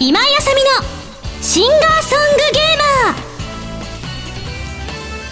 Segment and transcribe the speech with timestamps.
[0.00, 0.70] 今井あさみの
[1.42, 3.14] シンガーソングゲーマー。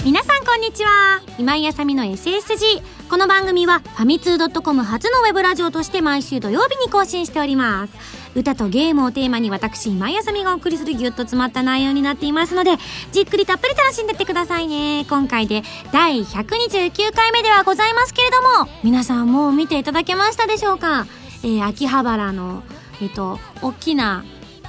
[0.05, 1.23] 皆さんこんにちは。
[1.39, 8.20] 今井あさみの SSG この番組はファミツー .com 初のウェブラジオとして毎週土曜日に更新しております。
[8.35, 12.73] 歌とゲームをテーマに私今井あさみがお送りするギュッと詰まった内容になっていますので
[13.13, 15.05] じっくりたっぷり楽しんでってくださいね。
[15.09, 15.63] 今回で
[15.93, 21.07] 第129回目ではございますけれども皆さんもう見ていただけましたでしょうか、
[21.43, 22.63] えー、秋葉原の
[23.03, 24.25] えっと大きな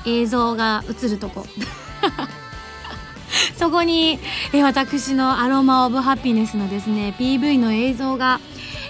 [0.05, 1.45] 映像が映るとこ。
[3.57, 4.20] そこに、
[4.53, 8.39] え私のアロマ・オブ・ハピネスのですね PV の映像が、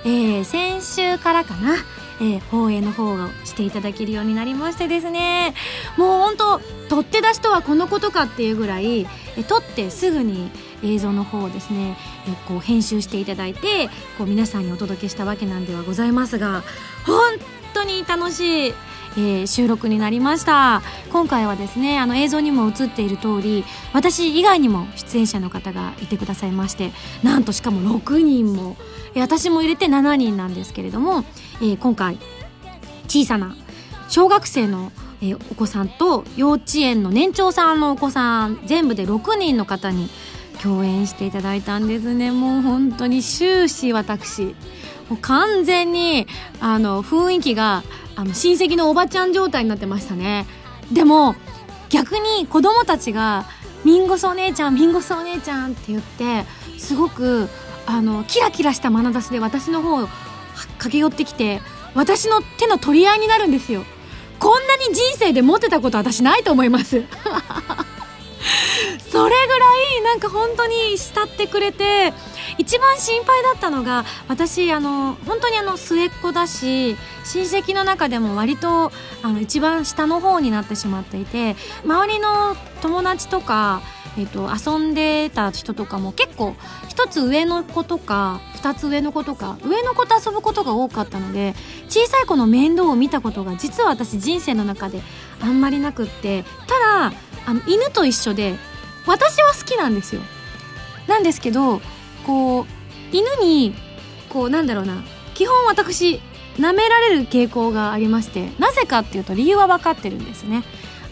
[0.03, 1.75] えー、先週からかな、
[2.21, 5.55] えー、放映の方をしていただけるようになりましてですね。
[5.98, 9.07] もう本当取って出しとはこのことかっていうぐらい、
[9.38, 10.52] え撮ってすぐに
[10.84, 11.97] 映像の方をですね、
[12.27, 13.88] えこう編集していただいて
[14.20, 16.63] こう皆さんにお届けしたわけなんではございますが
[17.05, 17.39] 本
[17.73, 18.73] 当に楽しい
[19.17, 20.81] えー、収録になりました。
[21.12, 26.92] 今回はですねあの映像にも映っている通り私以外にも出演者の方がいてくださいまして
[27.23, 28.78] なんとしかも6人も、
[29.16, 31.23] 私も入れて7人なんですけれども、
[31.62, 32.17] えー、今回
[33.08, 33.56] 小さな
[34.09, 40.09] 小学生のえー、お子さんと幼稚園の年長さんのお子さん全部で6人の方に
[40.62, 42.32] 共演していただいたんですね。
[42.32, 44.56] もう本当に終始私。
[45.12, 46.26] もう完全に
[46.62, 47.84] あの雰囲気が
[48.16, 50.45] あの親戚のおばちゃん状態になってましたね。
[50.90, 51.36] でも
[51.90, 53.45] 逆に子供たちが
[53.84, 56.45] 「ミンゴスお姉ちゃんミンゴスお姉ちゃん」って言って
[56.78, 57.50] すごく
[57.86, 60.08] あのキラキラした眼差しで私の方を
[60.78, 61.62] 駆け寄ってきて
[61.94, 63.84] 私の手の取り合いになるんですよ。
[64.39, 67.04] こんなに人生でモテたこと私ないと思います。
[69.09, 69.66] それぐら
[70.00, 72.14] いなんか本当に慕ってくれて
[72.58, 83.82] 一番心配だったのが私あの本当にあの末っ子だし親戚の中でも割とあの一番下の方になってしまっていて周りの友達とか、
[84.17, 86.55] えっと、遊んでた人とかも結構
[86.88, 91.54] 一つ上の子とか二つ上の子とか上の子と遊ぶことが多かったので
[91.88, 95.02] 小さい子の面倒を見たことが実は私人生の中で
[95.42, 97.14] あんまりなくってただ
[97.45, 98.55] あの犬と一緒で
[99.05, 100.21] 私は好きなんですよ。
[101.07, 101.81] なんですけど
[102.25, 102.65] こう
[103.11, 103.73] 犬に
[104.29, 105.03] こうなんだろうな
[105.33, 106.21] 基本私
[106.57, 110.63] 舐められる傾向がありましてなぜかっていうと理由は分かってるんですね。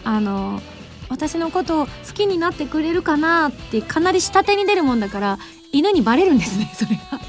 [0.04, 0.60] あの
[1.08, 5.38] 私のことを好きになってくれるかなってかなり下手に出るもんだから
[5.72, 7.20] 犬にバレるんですねそれが。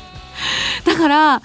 [0.85, 1.41] だから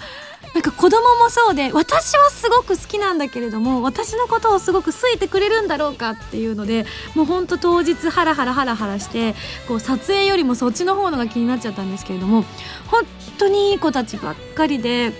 [0.57, 9.35] なんか子供もそうで私はすごく好きなんだけれども私のことをすごく好いてくれるんだろうかっていうのでもうほんと当日ハラハラハラハラして
[9.67, 12.43] こう撮影よりもそっちの方のが気になっちゃったんですけれども
[12.87, 13.03] 本
[13.37, 15.13] 当にいい子たちばっかりで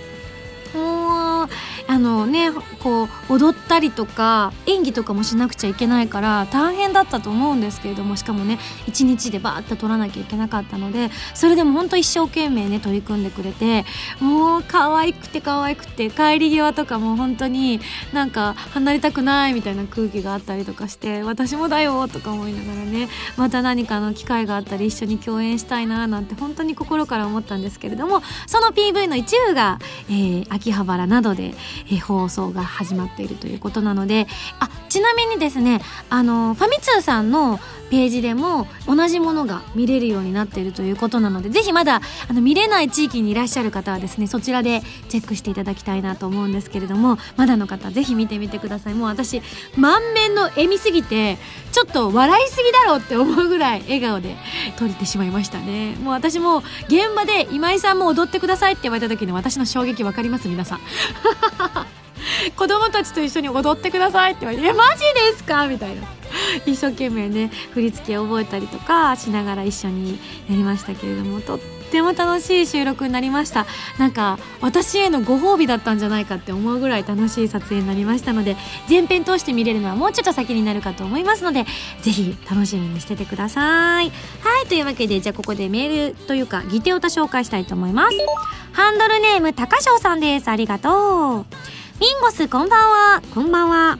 [0.74, 1.48] もう
[1.88, 2.50] あのね
[2.80, 13.86] こう踊ったりとか演技とかもしなくちゃいけないから大変だったと思うんですけれどもしかもね一日でバーッと撮らなきゃいけなかったのでそれでも本当一生懸命ね取り組んでくれて
[14.20, 17.80] もう可愛くて可愛くて帰り際とかも本当に
[18.12, 29.78] なんか離れたくないみたいな空気があったりとかして私もだよとか思いながらねまた何かの機会があったり一緒に共演したいななんて本当に心から思ったんですけれどもその PV の一部が、
[30.10, 31.54] えー、秋葉原などで、
[31.86, 34.26] えー、放送が始まっているということなので
[34.60, 35.80] あちなみにですね
[36.10, 37.58] あのファミ通さんの
[37.90, 48.94] ページでも同じものが見れるようになっているということなのでぜひまだあの見れない地域にいらっしゃる方はですねそちらでチェックしていただきたいなと思うんですけれどもまだの方ぜひ見てみてください。
[48.94, 49.40] もう私
[49.76, 51.38] 満面の笑みすぎて
[51.72, 54.36] ちょっと笑いすぎだろうって思うぐらい笑顔で
[54.76, 55.94] 撮れてしまいましたね。
[56.02, 60.46] もう私も現場で今井さんも踊ってくださいって言われた時の私の衝撃分かります？
[60.48, 60.80] 皆さん。
[62.56, 65.00] 子供たちと一緒に踊ってくださいって言われて「えマジ
[65.32, 66.02] ですか?」みたいな
[66.66, 70.12] 一生懸命ね振り付け覚えたりとかしながら一緒に
[70.48, 73.66] やりましたけれどもとってもても楽しい収録になりました。
[73.98, 78.56] なんか私へのご褒美だったんじゃないかって思うぐらい楽しい撮影になりましたので
[78.88, 81.64] 前編通して見れるのはもうちょっと先になるかと思いますので
[82.02, 84.10] ぜひ楽しみにしててください。
[84.40, 88.16] はいというわけでじゃあここでメールというかギテオタ紹介したいと思います。
[88.72, 90.48] ハンドルネーム高翔さんです。
[90.48, 91.46] ありがとう。
[92.00, 93.22] ミンゴスこんばんは。
[93.34, 93.98] こんばんは。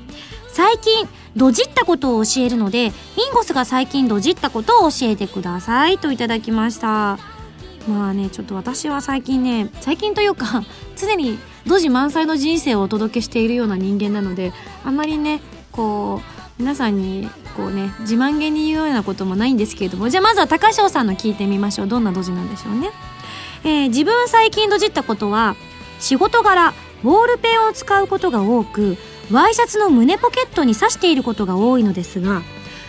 [0.52, 7.37] 最近ドジったことを教えるのでミンゴスが最近ドジったことを教えてくださいといただきました。
[7.86, 10.64] まあねちょっと私は最近ね最近というか
[10.96, 14.52] 常にドジ満載の人生をお届けしているような人間なので
[14.84, 15.40] あまりね
[15.70, 21.86] こう皆さんにこうね自慢げに言うようなこともないんですけれどもじゃあまずは高翔さんの聞いてみましょう。
[21.86, 22.90] どんなドジなんでしょうね、
[23.64, 25.54] えー、自分最近ドジったことは
[26.00, 28.96] 仕事柄ボールペンを使うことが多く
[29.30, 32.42] ワイシャツの胸ポケットに刺していることが多いのですが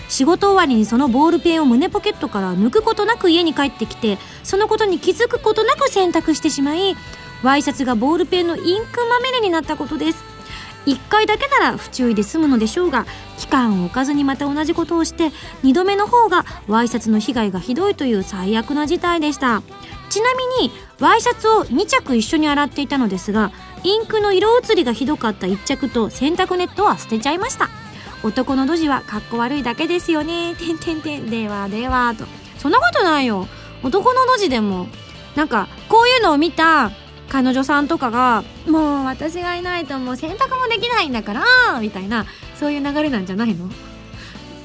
[0.09, 6.95] 仕事終わりにそのボールペンを胸ポケットから抜くことなく家に帰ってきてそのことに気づくことなく洗濯してしまい
[7.43, 10.23] ワイシャツがボールペンのインクまみれになったことです。
[10.85, 13.05] 1回だけなら不注意で済むのでしょうが
[13.37, 15.27] 期間を置かずにまた同じことをして
[15.63, 19.61] 2度目の方がワイシャツの被害がひどいという最悪な事態でした。
[20.09, 23.51] ちなみにワイシャツを2着一緒に洗っていたのですが
[23.83, 27.69] インクの色移りがひどかった1着と洗濯ネットは捨てちゃいました。
[28.23, 30.55] 男のドジはかっこ悪いだけですよね。
[30.55, 31.29] てんてんてん。
[31.29, 32.25] ではではと。
[32.57, 33.47] そんなことないよ。
[33.83, 34.87] 男のドジでも。
[35.35, 36.91] なんかこういうのを見た
[37.29, 42.25] 彼女さんとかがもう私がいないともう洗濯もできないんだからみたいな
[42.55, 43.69] そういう流れなんじゃないの？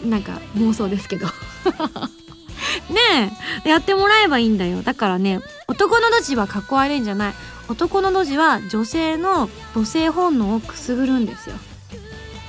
[0.04, 1.26] なんか妄想ですけど。
[2.90, 3.30] ね
[3.64, 3.68] え。
[3.68, 4.82] やってもらえばいいんだよ。
[4.82, 7.34] だからね男のドジはかっこ悪いんじゃない。
[7.68, 11.56] 男のドジは女性の母性本能をくすぐるんですよ。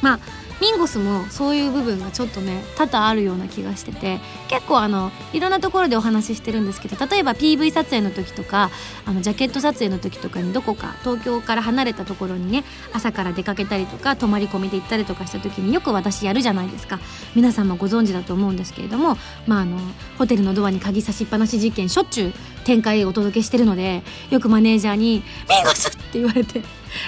[0.01, 0.19] まあ
[0.61, 8.71] ミンゴスもそういう部分がちょっとね多々あるような気がしてて結構あのいろんなところでお話ししてるんですけど例えば PV 撮影の時とか
[9.05, 12.63] あのジャケット撮影の時とかにどこか東京から離れたところにね
[12.93, 16.99] 朝から出かけたりとか泊まり込みで行ったりとかした時によく私やるじゃないですか
[17.35, 19.17] 皆さんもご存知だと思うんですけれども
[19.47, 19.77] まああの
[20.17, 26.61] ホテルのドアに鍵差しっぱなし事件しょっちゅう展開お届けしてるのでよくマネージャーに「ミンゴス!」って言われて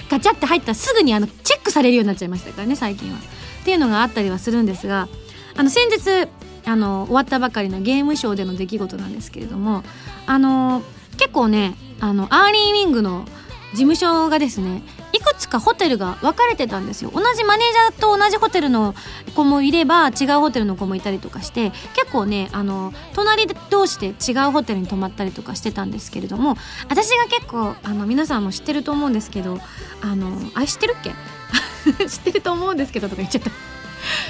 [0.09, 3.17] ガチャって入ったらすぐにあのチェックされるようになっちゃいましたからね最近は。
[3.17, 5.09] っていうのがあったりはするんですが
[5.57, 6.29] あの先日
[6.65, 9.83] あの終わったばかりのゲームショーでの出来事なんですけれども
[10.25, 10.83] あの
[11.17, 13.25] 結構ねあのアーリーウィングの
[13.71, 14.81] 事務所がですね
[15.13, 17.11] いくつかホテルが分かれてたんですよ。
[17.13, 18.95] 同じマネージャーと同じホテルの
[19.35, 26.55] 子もいれば違うホテルの子もいたりとかして結構ねあの隣同士で違うホテルに泊まったりとかしてたんですけれども
[26.89, 29.59] 私が結構あの皆さんも知ってると思うんですけど
[30.01, 31.11] あのあ知ってるっけ？
[32.07, 33.51] 知ってると思うんですけどとか言っちゃった。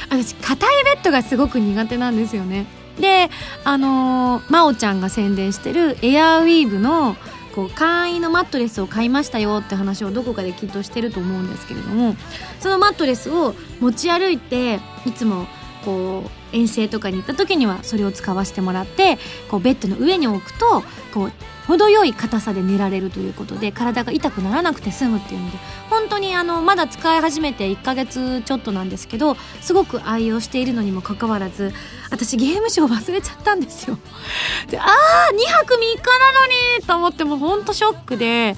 [0.10, 2.66] 私硬いベッドがすごく苦手なんですよね。
[3.00, 3.30] で
[3.64, 7.16] あの、真央ちゃんが宣伝してるエアウィーヴの
[7.58, 12.16] こう簡易のマットレスを買いましたよって話をどこかできっとしてると思うんですけれども
[12.60, 15.48] そのマットレスを持ち歩いていつも
[15.84, 19.18] こう遠征とかに行った時にはそれを使わせてもらって
[19.50, 21.32] こうベッドの上に置くとこう
[21.68, 25.58] 程よい硬さで寝られるということで体が痛くならなくて済むっていうので
[25.90, 31.74] 本当にあのまだ使い始めて1ヶ月ちょっとなんですけどすごく愛用しているのにもかかわらず
[32.10, 33.98] 私ゲームショー忘れちゃったんですよ。
[34.70, 34.88] でああ
[35.34, 38.56] 2泊3日なのにと思っても本当ショックで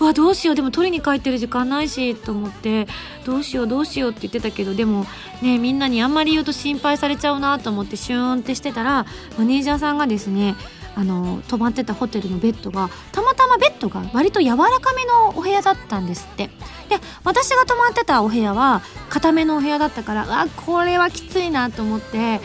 [0.00, 2.86] わどうしようでも取りに帰ってる時間ないしと思って
[3.24, 5.06] どうしようどうしようって言ってたけどでも
[5.42, 9.06] ねみんなにあんまり言うと心配されちゃうなと思ってシューンってしてたら
[9.36, 10.54] マネージャーさんがですね
[10.98, 16.50] あの泊まってたホテルのベッドがたまたまベッドが割と柔らかめのお部屋だったんですって。
[16.88, 22.40] で私が泊まってたお部屋は固めのお部屋だったからあこれはきついなと思って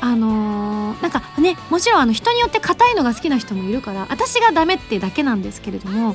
[0.00, 6.14] あのー、なんかねもちろんあの人によって硬いのが好きな人もいるから私がダメってだけなんですけれども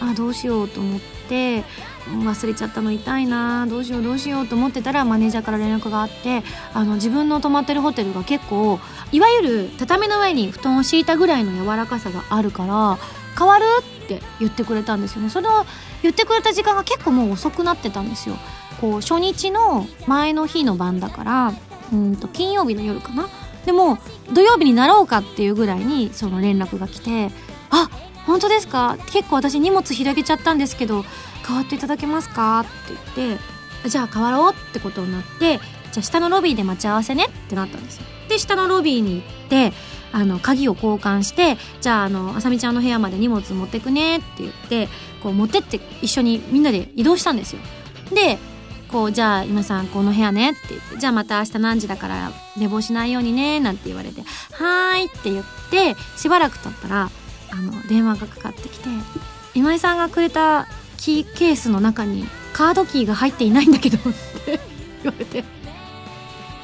[0.00, 1.64] あどうしようと思って
[2.08, 6.42] 忘れちゃったの痛いなどうしようどうしようと思ってたらマネージャーから連絡があって
[6.72, 8.78] あの自分の泊まってるホテルが結構
[9.12, 12.98] いわゆる畳の上に布団を敷いたぐらいの柔らかさがあるから
[13.38, 13.64] 変わる
[14.04, 15.30] って言ってくれたんですよね。
[15.30, 15.66] それを
[16.02, 18.36] 言ってくれた時間が結構もう遅くなってたんですよ。
[18.80, 21.52] こう初日の前の日の晩だから
[21.92, 23.28] うんと金曜日の夜かな。
[23.64, 23.98] でも
[24.32, 27.30] 土曜日になろうかっていうぐらいにその連絡が来て
[27.70, 27.90] 「あ
[28.24, 28.96] 本当ですか？
[29.12, 31.04] 結構私荷物広げちゃったんですけど
[31.46, 33.42] 変わっていただけますか?」って言って
[33.88, 35.60] 「じゃあ変わろう」ってことになって
[35.92, 39.72] 「じゃあ下のロビーで待ち合わせね」ってなったんですよで下のロビーに行って
[40.12, 44.88] あの鍵を交換してじゃああのあさみちゃんの部屋まで荷物持ってくねって言って
[45.22, 47.60] こう持ってって一緒にみんなで移動したんですよ
[48.12, 48.38] で
[48.88, 57.10] こうじゃあ今さんこの部屋ねって言ってじゃあまた明日何時だから寝坊しないようにねなんて言われてはーいって言ってしばらく経ったら
[57.50, 58.88] あの電話がかかってきて
[59.54, 64.00] 今井さんがくれたキーケースの中にカードキーが入っていないんだけどっ
[64.44, 64.60] て
[65.02, 65.44] 言われて。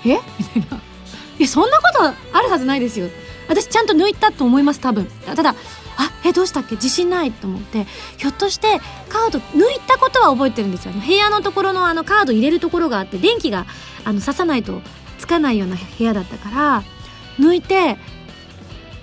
[0.04, 0.18] え？
[0.56, 0.82] みたいな
[1.38, 2.04] 「いやそんなこと
[2.36, 3.08] あるはずないですよ」
[3.48, 5.06] 私ちゃんと抜いたと思います多分。
[5.26, 5.54] ただ
[5.96, 6.76] あえどうしたっけ？
[6.76, 7.86] 自信ないと思って。
[8.16, 10.92] ひょっとしてカード抜いたことは覚えてるんですよ。
[10.92, 13.66] 部屋のところのあのカード入れるところがあって電気が
[14.04, 14.80] あの刺さないと
[15.18, 16.82] つかないような部屋だったから
[17.38, 17.96] 抜いて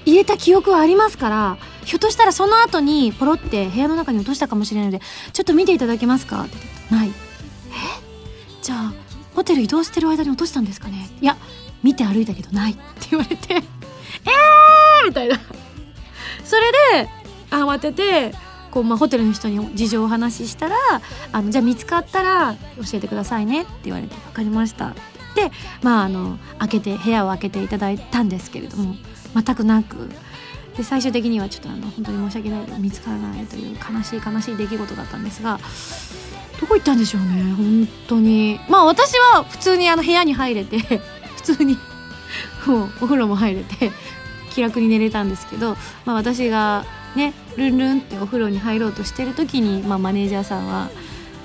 [0.05, 6.43] 入れた記憶はありますからひょっとしたらその後にポロって部屋の中に落としたかもしれないのでちょっと見ていただけますか？
[6.43, 6.57] って
[6.93, 7.09] ない。
[7.09, 7.12] え？
[8.62, 8.93] じゃあ
[9.36, 11.09] ホテル移動してる間に落としたんですかね？
[11.21, 11.38] いや
[11.81, 12.74] 見て歩いたけどない。
[12.74, 12.81] って
[13.12, 15.07] 言われてえー！
[15.07, 15.39] みたいな。
[16.43, 17.09] それで
[17.51, 18.33] 慌てて
[18.71, 20.75] こう、まあ、ホテルの人に事情をお話ししたら
[21.31, 23.63] あのじゃあ見つかったら教えてくださいね。
[23.63, 24.93] って言われて分かりました。
[25.36, 28.95] でまああの開けて部屋を開けていただいたんですけれども
[29.33, 30.09] 全くなく
[30.77, 35.59] で最終的にはちょっとあの本当に申し訳ないけど見つからないという悲しい悲しい出来事だったんですが
[36.59, 38.59] どこ行ったんでしょうね本当に。
[38.69, 40.77] まあ私は普通にあの部屋に入れて
[41.38, 41.77] 普通に
[42.65, 43.91] もうお風呂も入れて
[44.51, 46.85] 気楽に寝れたんですけど、まあ、私が
[47.15, 50.89] ねルンルンってお風呂に入ろうとしてる時に、まあ、マネージャーさんは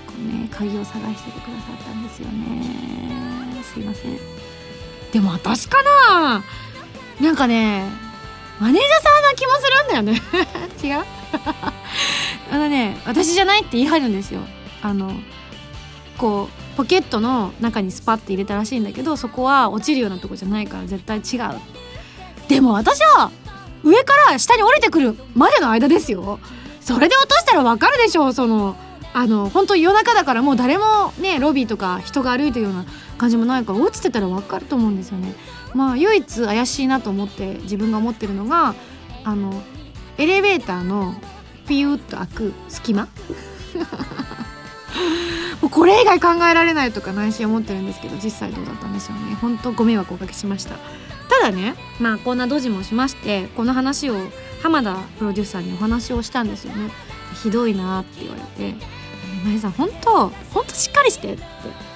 [0.07, 3.63] こう、ね、鍵を探しててくださったんですよね。
[3.63, 4.19] すいません。
[5.13, 5.79] でも私か
[6.11, 6.43] な？
[7.21, 8.04] なんかね
[8.61, 10.23] マネージャーさんな気もするんだよね。
[10.83, 11.05] 違う？
[12.53, 14.41] あのね私じゃないって言い張るんですよ。
[14.83, 15.13] あの
[16.19, 21.61] こうポケットの中にスパッて入れたらしいんだけどそこは落ちるようなとこじゃないから絶対違う。
[22.49, 23.31] でも私は
[23.83, 26.39] 上から下に降りてくるまでの間ですよ。
[26.81, 28.77] それで落としたらわかるでしょその
[29.15, 32.85] あの本当夜中だからもう誰もねロビーとか人が歩いてるような
[33.17, 35.35] 感じもないから落ちてたらわかると思うんですよね。
[35.73, 38.75] まあ唯一怪しいなと思って自分が思ってるのが
[39.23, 39.63] あの
[40.19, 41.15] エレベーターの
[41.69, 43.09] ピューッと開く隙間。
[45.63, 49.37] もうこれ以外考えられないとか内心思ってるんですけど実際どうだったんでしょうね。
[49.41, 50.75] 本当ご迷惑おかけしました。
[51.29, 54.17] ただねまあこんなドジもしましてこの話を
[54.63, 56.91] 浜田プロデューサーにお話をしたんですよね。
[57.43, 58.77] ひどいなって言われて
[59.45, 61.43] 「今井さん本当本当しっかりして」って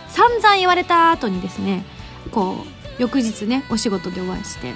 [0.09, 1.85] 散々言われた後にですね
[2.31, 2.64] こ
[2.99, 4.75] う翌日ねお仕事でお会いして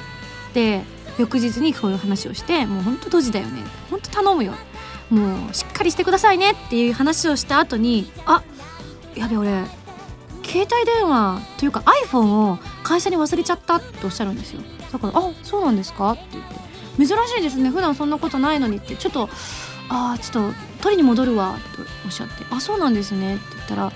[0.55, 0.83] で
[1.19, 4.55] 翌日にこういう話をして「もう本当ドジだよね本当頼むよ」
[5.11, 8.43] もうしっかりしてくださいねっていう話をした後にあ
[9.15, 9.51] やべ俺
[10.45, 16.55] 携帯電話というか iPhone を会社に忘れちゃったっておっしゃるんですよだから「あそうなんですか?」って言って
[16.97, 19.29] 「珍しいですね普段そんなことないのに」ってちょっと
[19.89, 23.93] 「ああちょっと取りに戻るわ」とおっしゃって「あそうなんですね」って言ったら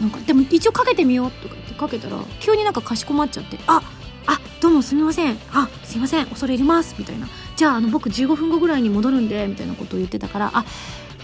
[0.00, 3.82] なんかでも一応かけてみようとか言ってかけたら急になんかかしこまっちゃって「あ
[4.26, 5.38] あどうもすみません。
[5.52, 6.26] あすいません。
[6.26, 10.64] 恐れ入ります」みたいな「じゃああの僕15分後ぐらいに戻るんで」みたいなことを言ってたからあ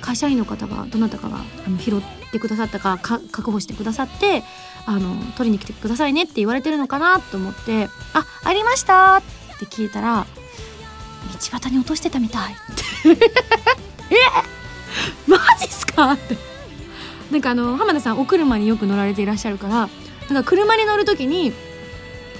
[0.00, 4.44] 会社員の方がどなたかがあの拾ってくださったかか確保してくださって
[4.86, 9.22] あの取りに来てくださいねって言われてるのかなと思って「あありました」っ
[9.58, 10.26] て聞いたら
[11.32, 12.56] 「道端に落としてたみたい」
[14.10, 14.16] え
[15.26, 16.12] マジっすか？
[16.12, 16.36] って。
[17.30, 21.52] なんかあの浜田さんお車によく乗られていらっしゃるからなんか車に乗る時に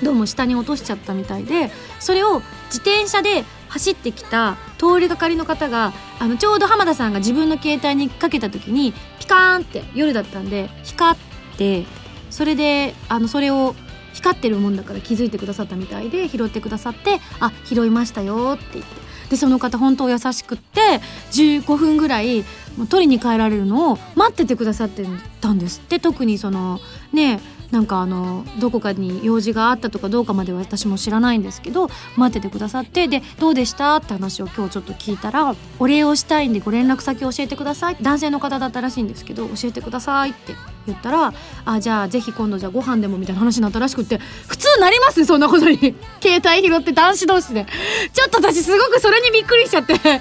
[0.02, 11.20] どうも下に落としちゃったみたいでそれを自転車で走ってきた通りがかりの方があのちょうど浜田さんが自分の携帯にかけた時にピカーンって夜だったんで光っ
[11.58, 11.84] て
[12.30, 13.74] それであのそれを
[14.12, 19.06] 光ってるもんだから気づいてくださったみたいで拾ってくださって「あ拾いましたよ」って言って。
[19.30, 21.00] でその方本当優しくって
[21.32, 22.44] 15分ぐらい
[22.88, 25.04] 取りに帰られるのを待っててくださって
[25.40, 25.98] たんですって。
[25.98, 26.78] 特にその
[27.12, 27.40] ね
[27.70, 37.96] なんかあのどこかに用事があったとかどうかまでは私も知らないんですけど待っててくださってでどうでしたって話を今日ちょっと聞いたらお礼をしたいんでご連絡先教えてください。
[38.00, 40.54] 男性の方だったらしいんですけど教えてくださいって
[40.86, 41.32] 言ったら
[41.64, 45.76] あじゃあぜひ今度じゃあご飯でもみたいな話になったらしくって普通なりますねそんなことに。
[46.22, 47.66] 携帯拾って男子同士で。
[48.12, 49.94] ちょっと私すごくそれにびっくりしちゃって。
[50.04, 50.16] え？
[50.16, 50.20] っ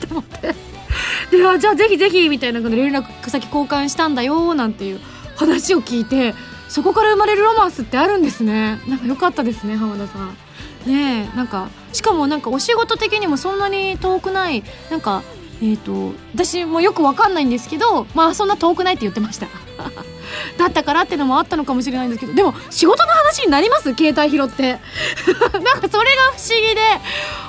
[0.00, 0.54] て思って。
[1.30, 5.00] であじゃあぜひぜひみたいな連絡先交換したんだよなんていう
[5.36, 6.34] 話を聞いて
[6.70, 8.80] そこから生まれるロマンスってあるんですね。
[8.88, 10.36] なんか良かったですね浜田さん。
[10.86, 15.22] ねえなんかしかもなんかお仕事的にもそんなに遠くないなんか
[15.60, 19.48] えっ、ー、と私もよくわかんないんですけどまあそんな遠くないって言ってました。
[20.56, 23.94] だったからっていうのもあったのかもしれないんですけどでも仕事の話になります？
[23.94, 24.78] 携帯拾って。
[25.62, 26.80] なんかそれが不思議で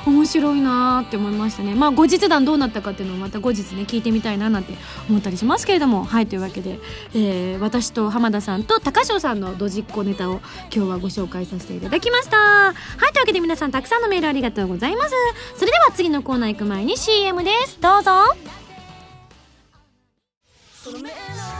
[0.05, 1.75] 面白いなーって思いましたね。
[1.75, 4.73] まあ後日談どうなったかっていうのをまた後日ね聞いてみたいななんて
[5.09, 6.03] 思ったりしますけれども。
[6.03, 6.79] はいというわけで、
[7.13, 10.41] えー、私と浜田さんと高翔さんのドジっ子ネタを
[10.73, 12.37] 今日はご紹介させていただきました。
[12.37, 12.73] はい
[13.13, 15.11] というわけで皆さんたくさんのメールありがとうございます。
[15.57, 17.77] それでは次のコーナー行く前に CM です。
[17.79, 18.11] どうぞ。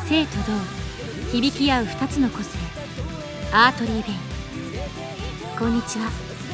[0.09, 0.80] 静と動
[1.31, 2.57] 響き合う2つの個性。
[3.53, 4.17] ARTERY VEIN。
[5.57, 6.11] こんにちは。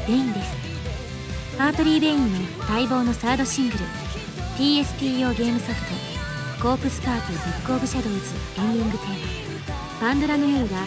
[0.08, 0.55] VEIN です。
[1.60, 3.79] ARTERY VEIN の待望のサードシングル。
[4.57, 5.81] PSP 用ゲームソフ
[6.60, 8.19] ト「コープスパーティーブック・オブ・シャドウズ」
[8.62, 10.77] エンディングテーマ「パンドラの夜」が。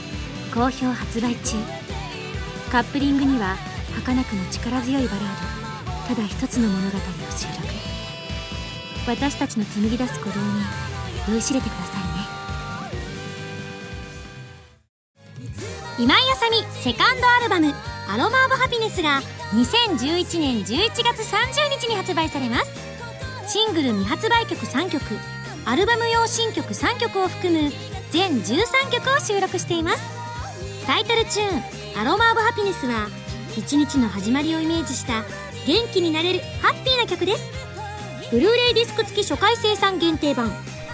[0.55, 1.57] 好評発売中。
[2.73, 3.57] カップリングには
[3.95, 5.25] 儚くも力強いバラー
[6.09, 6.15] ド。
[6.15, 7.01] ただ一つの物語を
[7.37, 7.69] 収録。
[9.07, 10.63] 私たちの紡ぎ出す鼓動に
[11.29, 12.10] 酔いしれてください。
[16.01, 17.75] 今井麻美セカンドアルバム
[18.09, 19.21] 「Aroma of happiness」が
[19.53, 22.71] 2011年11月30日に発売されます。
[23.47, 25.05] シングル未発売曲3曲
[25.67, 27.71] アルバム用新曲3曲を含む
[28.13, 30.01] 全13曲を収録しています。
[30.87, 31.63] タイトルチューン
[32.01, 33.11] 「アロマ・オブ・ハピネス」は
[33.59, 35.23] 一日の始まりをイメージした
[35.67, 37.45] 元気になれるハッピーな曲です。
[38.31, 40.51] ブルーレイディスク付き初回生産限定版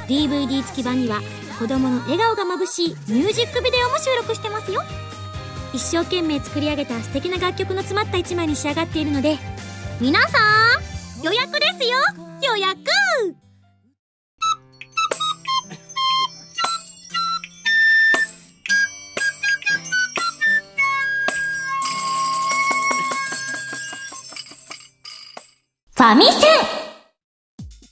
[0.09, 1.21] DVD 付き版には
[1.59, 4.83] 子供の笑顔がまぶしいミュージックビデオも収録してますよ。
[5.73, 9.37] 一生懸命作り上げた素敵な楽曲の詰まった一枚に仕上がっているので
[10.01, 10.39] 皆さ
[11.21, 11.99] ん予約ですよ。
[12.43, 12.77] 予約。
[25.95, 26.76] ファミセン。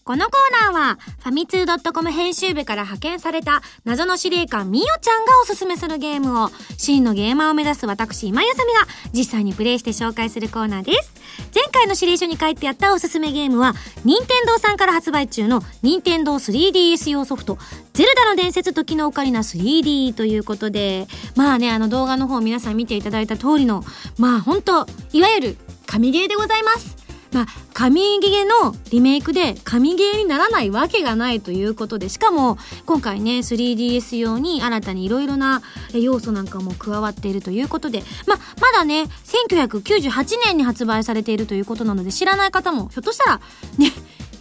[0.04, 8.80] このコーナーは、ファミツー .com 編集部から派遣された謎の司令官みおちゃんがおすすめするゲームを、真のゲーマーを目指す私今ゆさみが
[9.14, 11.14] 実際にプレイして紹介するコーナーです。
[11.54, 13.72] 前回の指令書に書いてあったおすすめゲームは、
[14.04, 17.56] 任天堂さんから発売中の任天堂 3DS 用ソフト、
[17.94, 23.82] ゼルダの伝説時のオカリナ 3D ということで、まあね、あの動画の方皆さん見ていただいた通りの、
[24.18, 25.56] まあ本当いわゆる
[25.86, 26.93] 神ゲーでございます。
[27.34, 35.60] まあ、神ゲーのリメイクで神ゲーにならないわけがないということで、しかも今回ね、3DS 用に新たにいろいろな
[35.92, 43.40] 要素なんかも加わっているということで、まあ、まだね、1998年に発売されているということなので、知らない方もひょっとしたら
[43.78, 43.90] ね、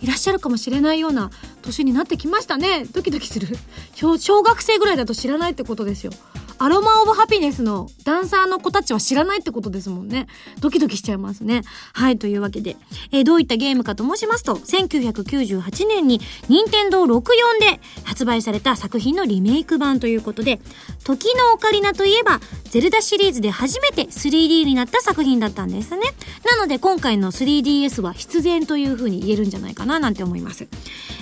[0.04, 1.32] いらっしゃるかもしれないような
[1.64, 2.86] 年になってきましたね。
[2.92, 3.48] ドキドキする。
[3.96, 6.12] 小学生ぐらいだと知らないってことですよ。
[6.60, 10.28] アロマ・オブ・ハピネスのダンサーの子たちは知らないってことですもんね。
[10.60, 11.62] ドキドキしちゃいますね。
[11.94, 12.78] はい、というわけで、
[13.12, 17.26] えー、どういったゲームかと申しますと、1998年に任天堂64
[17.60, 20.60] で発売された作品のリメイク版ということで、
[21.04, 26.02] 時のオカリナといえば、ゼルダシリーズで初めて 3D になった作品だったんですね。
[26.50, 30.68] なので今回の 3DS は必然という風に言えるんじゃないかななんて思います。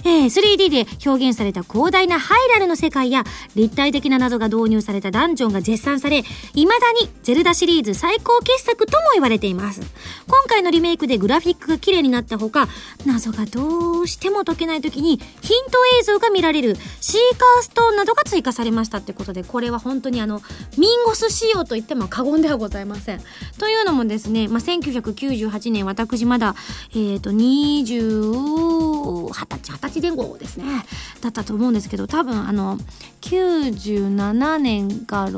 [0.06, 3.24] えー、3D で表現された広大なハイラルの世界や
[3.56, 9.82] 立体的な謎が導入されたダンジョンが絶賛され、未だにゼルダシリーズ最高傑作とも言われています。
[10.28, 12.68] 今回のリメイクでグラフィックが綺麗になったほか、
[13.06, 20.42] 謎がどうしても解けない時にヒント映像が見られるシーカーストーンなどが追加されましたってことで、これは本当にあの、
[20.80, 23.22] ミンゴス仕様と言っても過言ではございません。
[23.60, 26.56] というのもですね、まあ、1998年私まだ、
[26.94, 30.66] えっ、ー、と、20、20歳、20歳前後ですね、
[31.22, 32.80] だったと思うんですけど、多分あの、
[33.22, 35.30] 97年が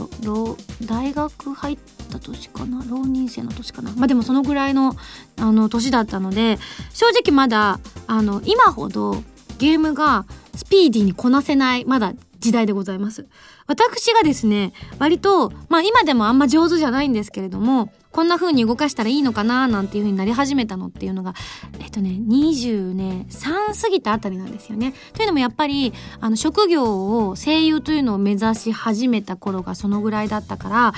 [0.86, 1.78] 大学入っ
[2.12, 2.86] た年かな？
[2.88, 3.92] 浪人生の年かな？
[3.98, 4.96] まあでもそのぐらいの
[5.38, 6.60] あの年だったので
[6.94, 9.24] 正直まだあの今ほど
[9.58, 13.26] ゲームがスピーディーにこなせないまだ時代でございます。
[13.68, 21.34] 私がですね、割と、まあ今でもあんま上手じゃないんですけれども、こんな風に動かしたらいいのかななんていう風になり始めたのっていうのが、
[21.80, 24.94] えっとね、20ね、3過ぎたあたりなんですよね。
[25.14, 30.92] というのもやっぱり、あの、職業を声優というのを目指し始めた頃がそのぐらいだったから、や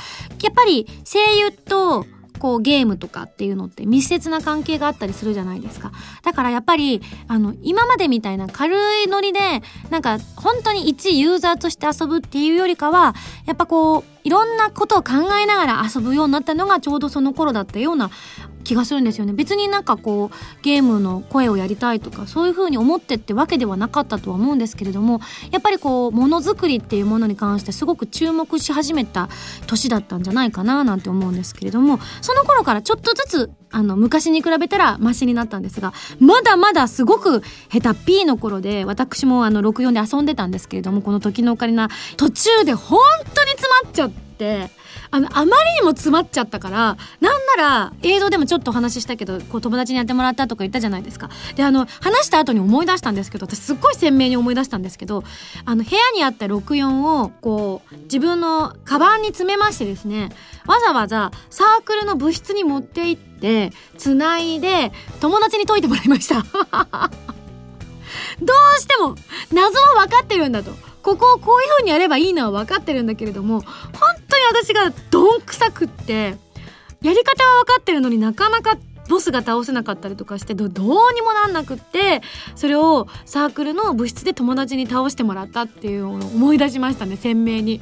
[0.50, 2.06] っぱり声優と
[2.40, 5.92] こうゲームとかっていうのって密接な関係があったりするじゃないですか。
[6.24, 9.40] だからやっぱり、あの、今までみたいな軽いノリで、
[9.90, 18.10] なんか本当に一ユーザーとして遊ぶっていうよりかは、やっぱこう、いろんなことを考えながら遊ぶようになったのがちょうどその頃だったような
[18.66, 29.30] 気がするんですよね別になんかこうゲームの声をやりたいとかそういう風に思ってってわけではなかったとは思うんですけれどもやっぱりこうものづくりっていうものに関してすごく注目し始めた
[29.68, 43.00] 年だったんじゃないかななんて思うんですけれどもその頃からちょっとずつあの昔に比べたらマシになったんですがまだまだすごく下手っぴーの頃で私もあの64で遊んでたんですけれどもこの時のオカリナ途中で本
[43.34, 44.75] 当に詰まっちゃって。
[45.12, 51.30] あの、あまりにも詰まっちゃったから、なんなら映像でもちょっとお話ししたけど、こう友達にやってもらったとか言ったじゃないですか。
[51.56, 55.24] で、あの、話した後に思い出したんですけど、私すっごい鮮明に思い出したんですけど、
[55.66, 60.30] あの、部屋にあった64を、こう、自分のカバンに詰めましてですね、
[60.66, 66.44] わざわざサークルの部室に持って行って、繋いで、友達に解いてもらいました。
[68.42, 69.16] どうしても、
[69.52, 70.72] 謎は分かってるんだと。
[71.06, 73.70] ここをこういう風にやればいいのは分かってるんだけれども、本
[74.28, 76.36] 当に私がどんくさくって、
[77.04, 78.76] やり方は分かってるのになかなか
[79.08, 82.22] ボスが倒せなかったりとかしてどうにもなんなくって
[82.56, 87.80] それをサークルの部室で友達に倒してもらったっていうのを思い出しましたね鮮明に。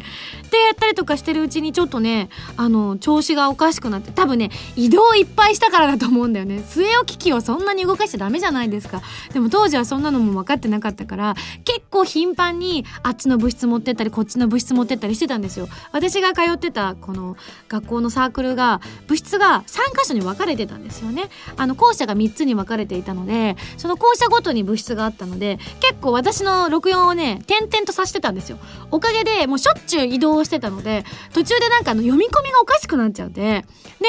[0.51, 6.63] でやったりとかしてるうちにちょっとねあの調子がおかしくなって多分ね移動いっぱいしたからだと思うんだよね。
[6.67, 9.01] 据え置き機をそんなに動かしちゃダメじゃないですか。
[9.33, 15.67] でも当時はそんなのも分かってなかったから結構頻繁にあっちの部室持ってったりこっちの部室持ってったりしてたんですよ。
[15.91, 17.37] 私が通ってたこの
[17.69, 21.12] 学校のサークルが部室が3カ所に分かれてたんですよね。
[21.13, 21.29] ね。
[21.57, 28.57] あの校舎が3つに分かれていたのでその校舎ごとに部室があったので結構私の64をね点々とさしてたんですよ。
[28.91, 33.65] おかげでもうしょっちゅう移動してたので途中でなんかあの読み込みがおかしくなっちゃって
[33.99, 34.07] で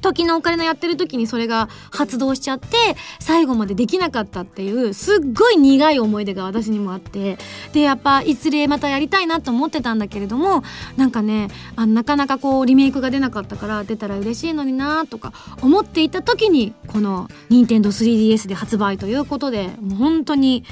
[0.00, 2.76] 時のオカリナやってる時にそれが発動しちゃって
[3.18, 7.38] 最後までできなかったっていうすっごい苦い思い出が私にもあって。
[7.72, 10.62] でやっぱいずれまたやりたいなと思ってたんだけれども
[10.96, 15.32] なんかねあなかなかこうリメイクが出なかったから出たら嬉しいのになとか
[15.62, 20.64] 思っていた時にこの任天堂 3DS で発売ということでもう本当に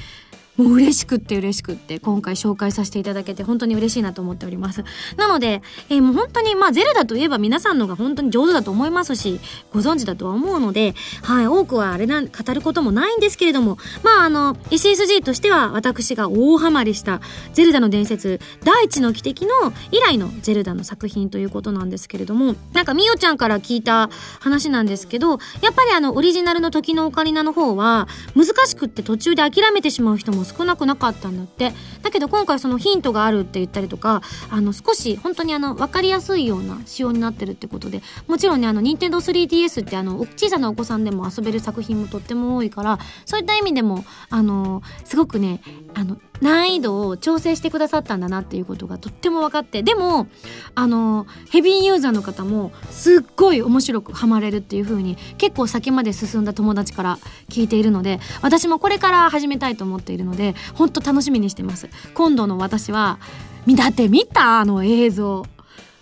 [0.59, 4.83] もう嬉しくって嬉しくって今回紹介させていただけて本当に嬉しいなと思っております。
[5.15, 9.39] なので、えー、もう本当にまあゼルダといえば皆さんのが本当に上手だと思いますし、
[9.71, 17.21] ご存知だとは思うので、はい、多くはあれな、語ることもないんですけれども、まああの、SSG としては私が大ハマりした
[17.53, 24.09] ゼルダの伝説、第一の汽笛の以来のゼルダの作品ということなんですけれども、なんかみおちゃんから聞いた
[24.41, 31.73] 話なんですけど、やっぱりあの、オリジナルの時のオカリナの方は難しくって途中で諦めてしまう人も少なくなかったんだって。
[32.01, 45.61] だけど今回そのヒントがあるって言ったりとかあの少し本当にあの分かりやすいような仕様になってるってことでもちろんねあの任天堂 3DS ってあの小さなお子さんでも遊べる作品もとっても多いからそういった意味でもあのすごくね
[45.93, 49.83] あの難易度を調整してくださったんだなっていうことがとっても分かって。
[49.83, 50.27] でも
[50.75, 61.89] あのヘビーユーザーの方もすっごい面白くハマれるっていう風に結構先まで進んだ友達から聞いているので私もこれから始めたいと思っているので本当楽しみにしてます。
[62.13, 63.19] 今度の私は
[63.67, 65.45] だって見たあの映像。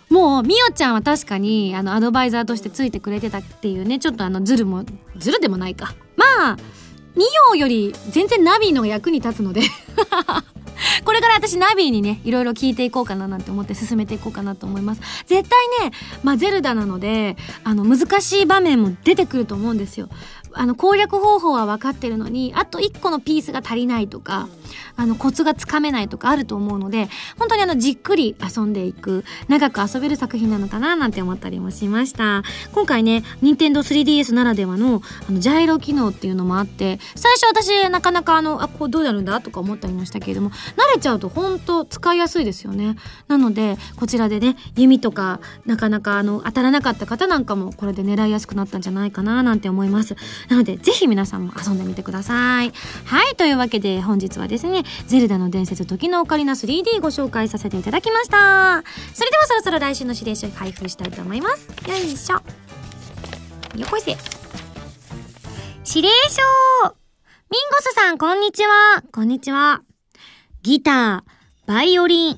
[0.10, 4.86] もうみおちゃんは確かにあのアドバイザーとしてついてくれてたっていうねちょっとあのズルも
[5.18, 5.96] ズルでもないか。
[6.16, 6.58] まあ
[7.18, 7.20] 2
[7.52, 9.62] 行より全然ナビの役に立つので
[11.04, 15.02] これから私ナビにね、いろいろ聞いていこうかななんて思って進めていこうかなと思います。
[15.26, 20.10] 絶対ね、まあゼルダなので、あの難しい場面も出てくると思うんですよ。
[20.54, 24.48] あの攻略方法は分かってるのにあと1個のピースが足りないとか
[24.98, 27.08] あのコツがつかめないとかあると思うので
[27.40, 32.44] 本当にあのじっくり遊んでいく長く遊べる作品なのかななんて思ったりもしました。
[32.74, 42.96] 今回ね任天堂 3DS ならではのあのジャイロ機能っていうのもあって最初私なかなかあのあこうどうやるんだとか思ったりもしたけれども慣れちゃうと本当使いやすいですよね。
[43.28, 50.16] なのでこちらでね弓とかなかなかあの当たらなかった方なんかもこれで狙いやすくなったんじゃないかななんて思います。
[50.50, 52.72] なのでぜひ皆さんも遊んでみてください。
[53.06, 58.84] はいというわけで本日はですねゼルダの伝説時のオカリナ 3D ご紹介させていただきました。
[59.14, 61.68] それではそろそろ来週の指令書開封したいと思います。
[61.88, 62.36] よいしょ。
[63.78, 64.18] よこいせ。
[65.88, 66.42] 指令書。
[67.50, 69.04] ミンゴスさんこんにちは。
[69.12, 69.82] こんにちは。
[70.64, 72.38] ギター、バイオリン、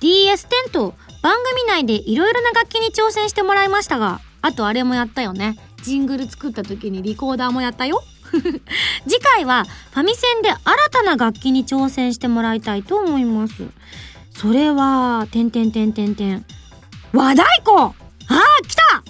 [0.00, 5.58] DS10 と番組内でいろいろな楽器に挑戦してもらいましたが、あとあれもやったよね。
[5.82, 8.00] ジングル作った時にリコーダーもやったよ。
[9.06, 10.58] 次回はファミセンで新
[10.90, 13.54] たな楽器に挑戦してもらいたいと思います。
[14.30, 16.44] それは、てんてんてんてんてん。
[17.12, 17.94] 和太鼓
[18.28, 19.02] ああ、来た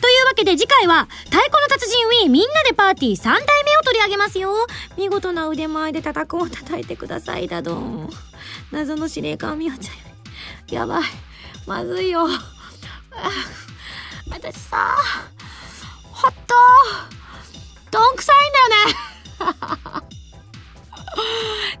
[0.00, 4.50] というわけで次回は、太鼓の達人 Wii みんなでパーティー3代目を取り上げますよ。
[4.98, 8.10] 見事な腕前で叩くを叩いてくださいだどん。
[8.72, 10.74] 謎の司令官みおちゃん。
[10.74, 11.02] やばい。
[11.66, 12.28] まずいよ。
[14.30, 14.96] 私さ、
[16.12, 16.54] ほっと、
[17.94, 19.54] どんくさいんだよ
[20.02, 20.04] ね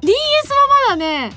[0.00, 0.12] DS
[0.52, 1.32] はまだね、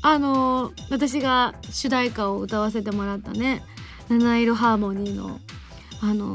[0.00, 3.62] あのー、私が主題歌を歌わせてもらったね、
[4.08, 5.38] 七色ハーモニーの、
[6.00, 6.32] あの、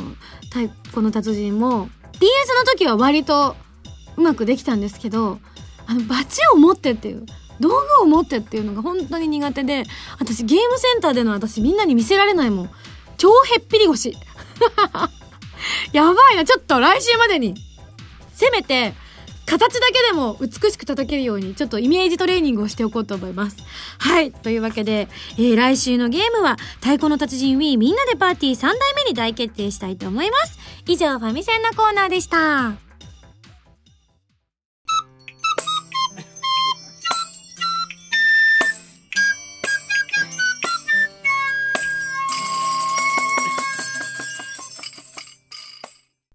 [0.52, 2.30] 太鼓の達人も、DS
[2.60, 3.56] の時は割と
[4.16, 5.40] うまくできたんですけど、
[5.88, 7.26] あの、バチを持ってっていう、
[7.60, 9.86] 道具を持ってっていうのが本当に苦手で、
[10.20, 12.70] 私ゲームセンターでの私みんなに見せられないもん。
[13.18, 14.16] 超へっぴり腰。
[15.94, 17.56] やばいな、ちょっと来週までに、
[18.38, 18.94] せめて、
[19.48, 23.58] 形だけでも美しく叩けるように、ちょっとイメージトレーニングをしておこうと思います。
[23.98, 24.32] はい。
[24.32, 30.60] というわけで、えー、来週のゲームは、太鼓の達人 Wii みんなでパーティー3代目に大決定したいと思います。
[30.86, 32.88] 以上、ファミセンのコーナーでした。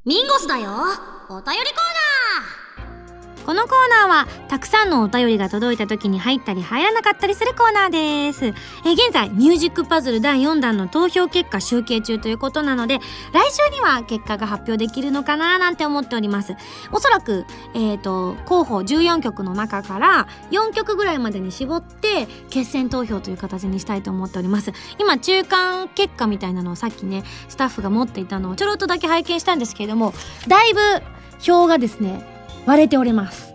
[0.04, 0.68] ミンゴスだよ
[1.28, 1.91] お便りコーナー
[3.44, 3.70] このコー
[4.06, 8.46] ナーはたくさんのお便りが届いた時に入ったり入らなかったりするコーナーです。
[8.46, 12.98] え現在ミュージックパズル第4弾の投票結果集計中ということなので
[13.32, 16.54] 来週には結果が発表できるのかななんて思っております。
[16.92, 24.72] おそらくえっ、と候補14曲の中から4曲ぐらいまでに絞って決選投票という形にしたいと思っております。
[24.98, 30.14] 今中間結果みたいなのをさっきねスタッフが持っていたのをちょろっとだけ拝見したんですけれども
[30.46, 30.80] だいぶ
[31.40, 32.32] 票がですね
[32.66, 33.52] 割れております。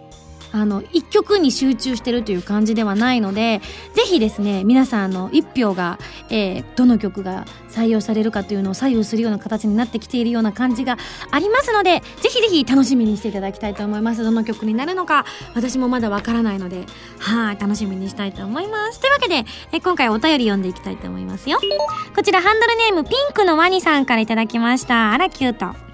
[0.51, 3.61] あの一曲に集中してるという感じではないので
[3.93, 10.97] ぜひですね皆さんの一票が、えーどの曲が採用されるかというのを左右するような形になってきているような感じが
[11.31, 14.23] ありますのでぜひぜひ楽しみにしていただきたいと思います。
[14.23, 16.85] どの曲になるのか私もまだわからないので
[17.19, 18.99] はい楽しみにしたいと思います。
[18.99, 21.59] というわけでえ今回お便り読んでいきたいと思いますよ。
[22.15, 25.11] こちらハンドルネームピンクのワニさんからいただきました。
[25.11, 25.86] あらキュート。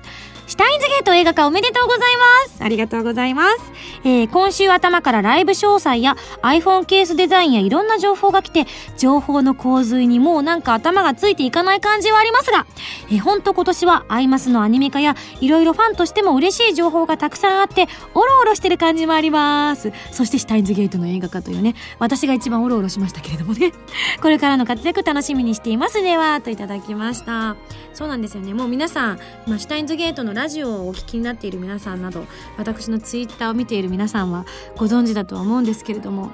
[0.46, 2.00] シュタインズゲート映画化おめでとうござい
[2.48, 3.74] ますありがとうございます。
[4.04, 8.66] えー今週頭からライブ詳細や iPhone ケースデザインやいろんな情報が来て、
[8.98, 12.66] 情報の洪水にもうなんか頭がついていかない感じはありますが、
[13.10, 19.92] えー、ほんと今年はアイマスのアニメ化やいろいろファンとしても嬉しい情報がたくさんあって、オロオロしてる感じもあります。
[20.12, 23.72] そしてシュタインズゲートの映画化というね、私が一番オロオロしましたけれどもね。
[24.22, 27.56] これからの活躍楽しみにしていますでは、といただきました。
[27.94, 28.54] そうなんですよね。
[28.54, 32.26] もう皆さん、まあ、シュタインズゲートのラジオをお聞きになっている皆さんなど、
[32.58, 36.32] 私のツイッターを見ている皆さんはご存知だとは思うんですけれども、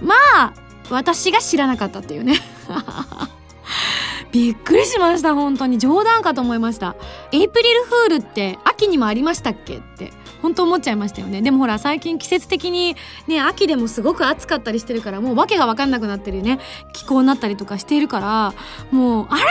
[0.00, 0.54] まあ、
[0.90, 2.36] 私が知らなかったっていうね。
[4.32, 5.78] びっくりしました、本当に。
[5.78, 6.96] 冗談かと思いました。
[7.32, 10.12] エイプリルフールって秋にもありましたっけって。
[10.42, 11.42] 本当思っちゃいましたよね。
[11.42, 16.60] でもほら、最近季節的にね、秋でもすごく暑かったりしてるから、もう訳がわかんなくなってるね、
[16.92, 18.54] 気候になったりとかしているから、
[18.90, 19.44] もう、あれ？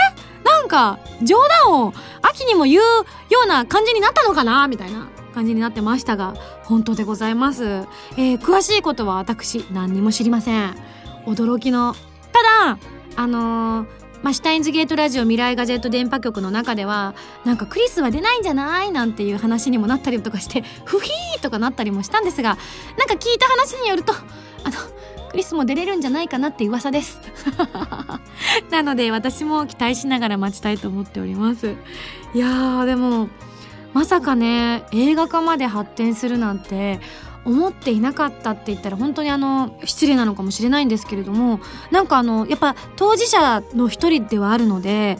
[0.58, 2.84] なんか、冗談を秋にも言うよ
[3.44, 7.64] うな感じになったのかなみたいな感じになってましたが、本当でございます。
[8.16, 10.76] えー詳しいことは私、何にも知りません。
[11.26, 11.94] 驚きの。
[12.32, 12.78] ただ、
[13.16, 13.86] あのー
[14.22, 18.90] まあ、シュタインズゲートラジオ未来ガジェット電波局の中では、なんかクリスは出ないんじゃない？
[18.90, 22.58] なんていう話にもなったりとかして、フヒーとかなったりもしたんですが、
[22.98, 24.16] なんか聞いた話によると、あ
[24.70, 24.76] の、
[25.30, 27.20] クリスも出れるんじゃないかなって噂です。
[28.70, 31.74] なので私も期待しながら待ちたいと思っております。
[32.34, 33.28] いやーでも、
[33.92, 37.00] まさかね、映画化まで発展するなんて、
[37.44, 41.60] 思っていなかったって言ったら本当にあの失礼なのかもしれないんですけれども
[41.90, 45.18] なんかあのやっぱ当事者の一人ではあるので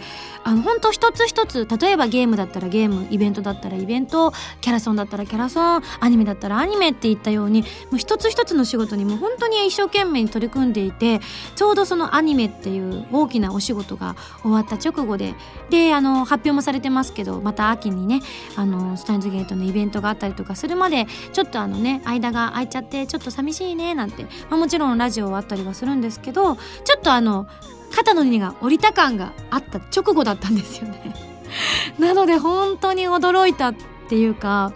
[0.48, 4.32] あの本当一つ一つ例えばゲームだったらゲームイベントだったらイベント
[4.62, 11.20] キャラソンだったらキャラソンアニメだったらアニメって言ったようにもう一つ一つの仕事にも本当に一生懸命に取り組んでいて
[11.54, 15.34] ちょうどそのアニメっていう大きなお仕事が終わった直後で
[15.68, 18.22] であの発表もされてますけどまた秋にね
[18.56, 26.62] あのスタインズゲートのイベントがあったりとかするまでちょっとあのね間が空いちゃってちょっと寂しいねなんて、まあ、もちろんラジオはあったりはするんですけどちょ
[26.96, 27.46] っとあの
[27.90, 31.14] 肩の荷が下りた感があった直後だったんですよね。
[31.98, 33.74] なので本当に驚いたっ
[34.08, 34.72] ていうか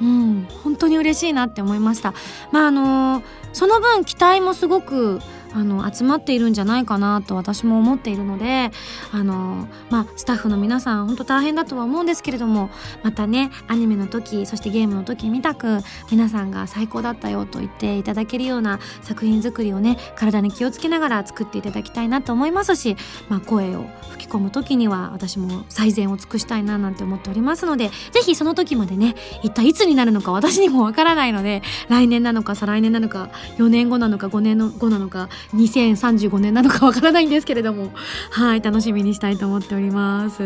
[0.00, 2.14] うん本当に嬉しいなって思いました。
[2.50, 5.20] まああのその分期待もすごく
[5.54, 8.70] あの集まっているんじゃないかなと私も思っているので
[9.12, 12.70] あのまあスタッフの皆さん本当大変だとは思うんですけれども
[13.02, 15.78] またねアニメの時そしてゲームの時みたく
[16.10, 22.96] 皆さんが最高だったよと言っていただけるような作品作りをね体に気をつけながら作っていただきたいなと思いますし、
[23.28, 37.90] まあ、声を吹き込む時には私も最善を尽くしたいななんて思っておりますのでぜひその時までね一体いつになるのか私にもわからないので来年なのか再来年なのか4年後なのか5年後なのか2035年なのかわからないんですけれども。
[38.30, 40.42] はい楽しみにしたいと思っております。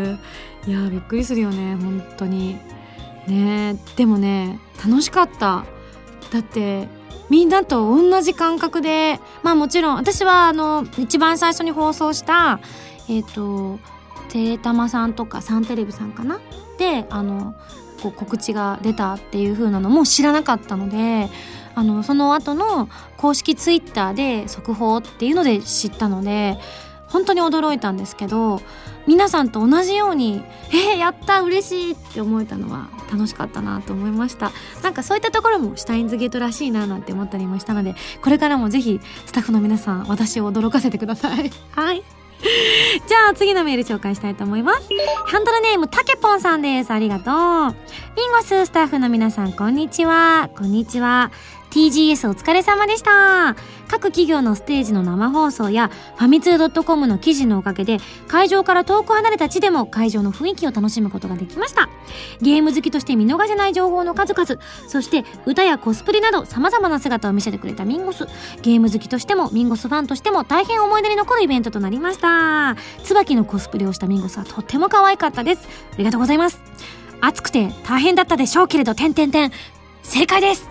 [0.67, 2.59] いやーびっくりするよね本当に。
[3.27, 5.65] ねでもね楽しかった。
[6.31, 6.87] だって
[7.29, 12.59] みんなと同じ感覚でまあもちろん私はあの一番最初に放送した
[13.09, 13.79] えっ、と
[14.29, 16.39] テレタマさんとかサンテレビさんかな？
[16.77, 17.55] であの
[18.01, 21.29] こう告知が出たっていう風なのも知らなかったので
[21.77, 26.57] あのその後の公式ツイッターで速報っていうので知ったので
[27.07, 28.61] 本当に驚いたんですけど
[29.05, 42.03] 皆さんと同じように「えー、やった嬉しい!」って思えたのは楽しかったなと思いましたなんかそういったところもシュタインズゲートらしいななんて思ったりもしたのでこれからもぜひスタッフの皆さん私を驚かせてください はい
[43.07, 44.89] じゃあ次のメール紹介したいと思います。
[45.25, 46.91] ハンドルネームたけぽんさんです。
[46.91, 47.75] ありがとう。
[48.15, 50.49] リンゴススタッフの皆さん、こんにちは。
[50.55, 51.31] こんにちは。
[51.71, 53.55] TGS お疲れ様でした。
[53.87, 61.89] 各企業のステージの生放送やファミツー .com の記事のおかげで会場から遠く離れた地でも会場の雰囲気を楽しむことができました。
[62.41, 68.27] ゲーム好きとして見逃せない情報の数々そして歌やコスプレなど様々な姿を見せてくれたミンゴス。
[68.61, 72.75] ゲーム好きとしてもミンゴスファンとしても大変思い出に残るイベントとなりました。
[73.03, 75.67] 椿のコスプレをしたミンゴスはとっても可愛かったです。
[75.93, 76.61] ありがとうございます。
[77.21, 79.51] 暑くて大変だったでしょうけれど、点々点。
[80.03, 80.69] 正解です。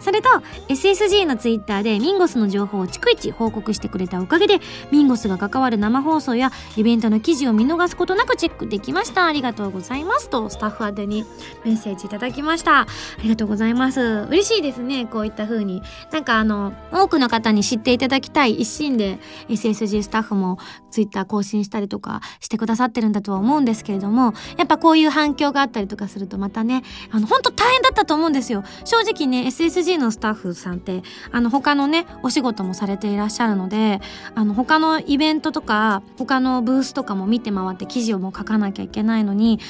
[0.00, 0.28] それと
[0.68, 4.58] SSG のツイッターでミンゴスの情報を逐一報告してくれたおかげで
[4.90, 9.26] ミンゴスが関わる生放送やイベントの記事を見逃すことなくチェックできました。
[9.26, 10.28] ありがとうございます。
[10.30, 11.24] とスタッフ宛てに
[11.64, 12.80] メッセージいただきました。
[12.80, 12.86] あ
[13.22, 14.00] りがとうございます。
[14.28, 15.06] 嬉しいですね。
[15.06, 15.82] こういった風に。
[16.12, 20.58] なんかあの多くの方に知っていただきたい一心で SSG スタッフも
[20.90, 28.64] ツイッター更新したりとかしてくださってるんだとは思うんですけれどもやっぱこういう反響があったりとかするとまたねあの本当大変だったと思うんですよ。
[28.84, 34.00] 正直ね SSG のスタッフさんってあの他のねお仕事もされていらっしゃるので
[34.34, 39.60] あの他のイベントとか他のブースとかも見て回って記事をもう書かなきゃいけないのに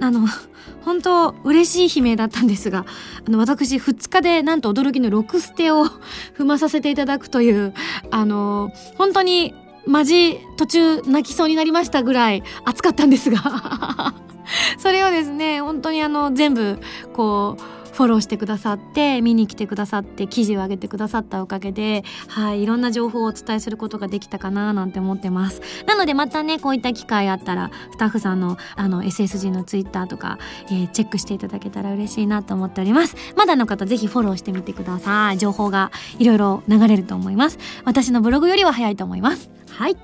[0.00, 0.26] あの、
[0.84, 2.84] 本当嬉しい悲鳴だったんですが、
[3.26, 5.86] あの、私、2日でなんと驚きの6ステを
[6.38, 7.74] 踏まさせていただくという、
[8.10, 9.54] あの、本当に、
[9.86, 14.14] マジ、途中泣きそうになりましたぐらい暑かったんですが。
[14.78, 16.78] それをですね、本当にあの、全部、
[17.12, 25.62] こう、フォローしてくださって見に来てくださって記事を上げてくださったおかげではいいろんな情報をお伝えすることができたかななんて思ってます。
[25.86, 33.16] なのでまたねこういった機会あったらスタッフさんのあの SSG のツイッターとか、えー、チェックしていただけたら嬉しいなと思っております。
[33.34, 35.38] まだの方ぜひフォローしてみてください。
[35.38, 37.58] 情報がいろいろ流れると思います。
[37.84, 39.50] 私のブログよりは早いと思います。
[39.70, 39.96] はい。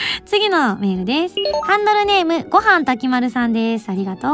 [0.24, 1.36] 次のメールです。
[1.66, 3.88] ハンドルネーム、ごはんたきまるさんです。
[3.90, 4.30] ありがとう。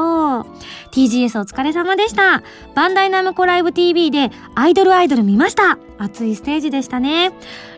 [0.92, 2.42] TGS お疲れ様でした。
[2.74, 5.78] バンダイナムコライブ TV でアイドルアイドル見ました。
[5.98, 7.32] 熱いステージでしたね。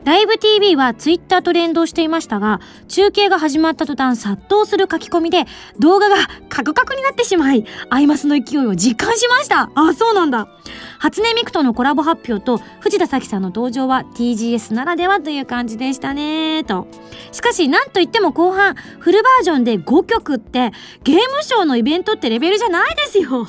[0.05, 5.45] ライブ TV はツイッターと連動していましたが、中継が始まった途端殺到する書き込みで
[5.79, 6.17] 動画が
[6.49, 9.71] カクカクになってしまい、アイマスの勢いを実感しました。
[9.75, 10.49] あ、そうなんだ。
[10.99, 16.87] 初音ミクとのコラボ発表と藤田咲さんの登場は TGS ならではという感じでしたねと。
[17.33, 20.73] しかし、なんといっても後半、フルバージョンで5曲って、
[21.03, 23.47] ゲームショーのイベントってレベルじゃないですよ。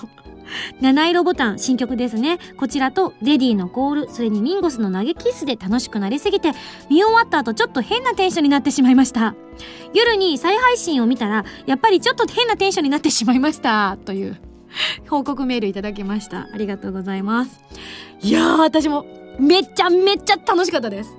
[0.82, 2.40] 七色ボタン新曲ですね。
[2.58, 6.52] こちらとレディのコールそれにミンゴスの投げキッスで楽しくなりすぎて
[6.90, 9.36] 見終わった後ちょっと変なテンションになってしまいました。
[9.94, 13.98] 夜に再配信を見たらやっぱりちょっと変なテンションになってしまいました。
[14.06, 14.38] という
[15.10, 16.50] 報告メールいただきました。
[16.54, 17.62] ありがとうございます。
[18.22, 19.06] いやー私も
[19.40, 21.16] めっちゃめっちゃ楽しかったです。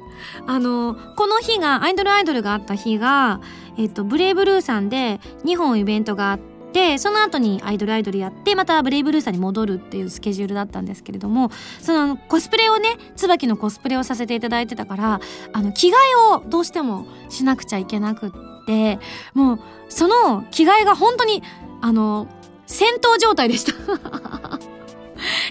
[0.46, 3.40] あのこの日がアイドルアイドルがあった日が
[3.78, 15.20] えっとブレイブルーさんで2本イベントがあっててその後にアイドルアイドルやってまたブレイブルーサーに戻るっていうスケジュールだったんですけれどもそのコスプレをね椿のコスプレをさせていただいてたから
[15.54, 18.30] あの着替えをどうしてもしなくちゃいけなくっ
[18.66, 18.98] て
[19.32, 21.42] もうその着替えが本当に
[21.80, 22.28] あの
[22.66, 23.72] 戦闘状態でした。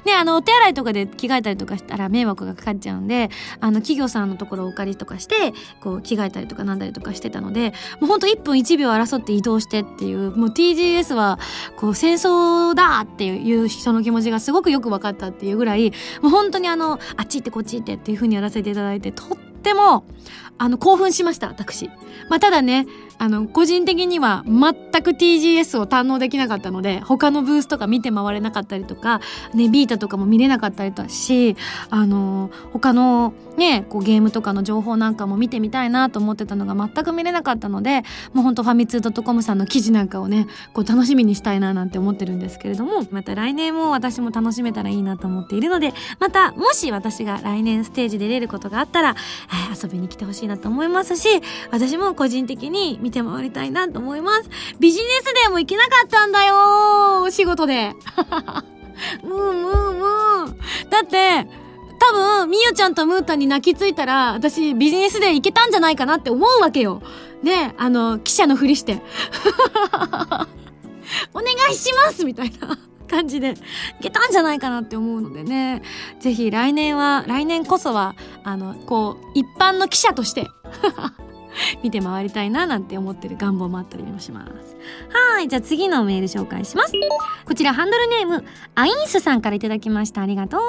[0.03, 3.29] ね、あの、お手洗いとかで着替えたりとかしたら迷惑がかかっちゃうんで、
[3.60, 11.39] あの、企業さんのところをお借りとかして、こう、着替えたりとかなんだりとかしてたので、もうほんと1分1秒争って移動してっていう、もう TGS は、
[11.77, 20.05] こう、戦争だっていう人の気持ちがすごくよく分かったっていうぐらい、もう本当にあの、あっち行ってこっち行ってっていう風にやらせていただいて、とっても、
[20.58, 21.89] あの、興奮しました、私。
[22.29, 22.86] まあ、ただね、
[23.17, 24.73] あの、個人的には全
[25.04, 29.21] く TGS を堪能できなかったので、他のブースとか見て回れなかったりとか、
[29.54, 31.56] ね、ビータとかも見れなかったりとかし、
[31.89, 49.15] あの、他のね、こうゲームとかの情報なんかも見てみたいなと思ってたのが全く見れなかったので、もうほんとファミツー .com さんの記事なんかをね、こう楽しみにしたいななんて思ってるんですけれども、また来年も私も楽しめたらいいなと思っているので、また、もし私が来年ステージで出れることがあったら、
[49.82, 51.28] 遊びに来てほしいなと思いますし、
[51.71, 54.49] 私も個人的に見て回りたいなと思います。
[54.79, 57.93] ビジネスデーも行けなかったんだよお仕事で。
[59.23, 60.55] ムームームー。
[60.89, 61.47] だって、
[61.99, 67.03] 多分、みゆちゃんとムータンに泣きついたら、私ビジネスデー行けたんじゃないかなって思うわけよ。
[67.43, 69.03] ねあの、記者のふりして。
[71.31, 72.75] お願いしますみたいな。
[73.07, 73.55] 感じでい
[74.01, 75.83] けたんじゃないかなって思うのでね
[76.19, 80.47] ぜひ来年は来年こそはあのこう一般の記者として
[81.83, 84.75] 見て回りたいななんて思ってる願望もあったりもします。
[85.35, 86.93] はいじゃあ次のメール紹介します。
[87.45, 88.43] こちらハンドルネーム
[88.75, 90.21] アインスさんからいただきました。
[90.21, 90.61] ありがとう。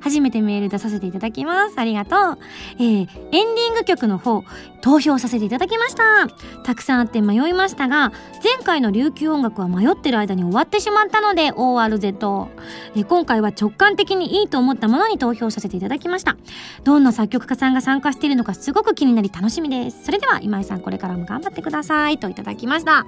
[0.00, 1.78] 初めてメール出させていただきます。
[1.78, 2.38] ありがとう。
[2.78, 4.44] えー、エンディング曲の方
[4.80, 6.28] 投票させていただきました。
[6.64, 12.48] たくさんあって迷いましたが前回の琉球音楽は迷ってる間に終わってしまったので ORZ、
[12.96, 16.36] え、今回は直感的にいいと思ったものに投票させていただきました。
[16.84, 20.04] どんな作曲家さんが参加しているのかすごく気になり楽しみです。
[20.04, 23.06] それでは今井さんこれからも頑張ってくださいといただきました。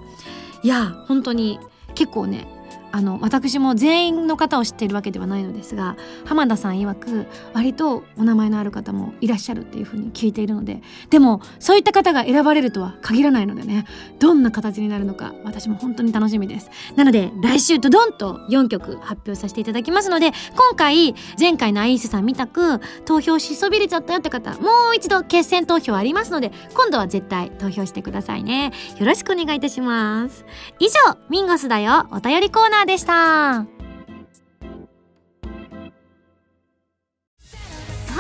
[0.62, 1.59] いや本当に
[1.95, 2.47] 結構ね
[2.95, 10.80] あの私も全員の方を知っているわけではないのですが浜田さん曰く割とお名前のある方もいらっしゃるっていうふうに聞いているので
[11.11, 13.84] でもそういった方が選ばれるとは限らないのでね
[14.20, 16.70] どんな形になるのか私も本当に楽しみです。
[16.95, 28.70] なので来週ドドンと4曲発表させていただきますので今回前回のアイースさんみたく投票しそびれちゃったよって方もう一度決選投票ありますので今度は絶対投票してくださいね。
[29.01, 30.45] よろしくお願いいたします。
[30.78, 33.12] 以上ミンゴスだよお便りコーナーでした。
[33.12, 33.66] は